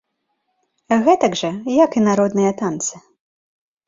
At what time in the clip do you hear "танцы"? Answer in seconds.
2.63-2.93